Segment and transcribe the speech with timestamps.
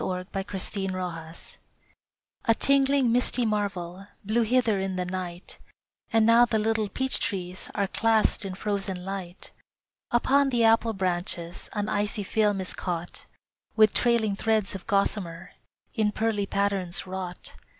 [0.03, 1.35] NOVEMBER MORNING
[2.45, 5.59] A tingling, misty marvel Blew hither in the night,
[6.11, 9.51] And now the little peach trees Are clasped in frozen light.
[10.09, 13.27] Upon the apple branches An icy film is caught,
[13.75, 15.51] With trailing threads of gossamer
[15.93, 17.53] In pearly patterns wrought.